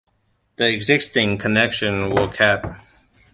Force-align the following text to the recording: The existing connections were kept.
The 0.55 0.73
existing 0.73 1.37
connections 1.37 2.19
were 2.19 2.27
kept. 2.27 2.65